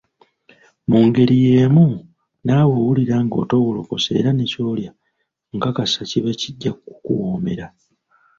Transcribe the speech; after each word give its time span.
Mu 0.89 0.99
ngeri 1.07 1.35
yeemu 1.45 1.85
naawe 2.45 2.73
owulira 2.81 3.15
ng'oteewulukuse 3.25 4.09
era 4.19 4.31
ne 4.33 4.45
ky'olya 4.51 4.91
nkakasa 5.55 6.01
kiba 6.09 6.31
kijja 6.41 6.71
kukuwoomera. 6.81 7.65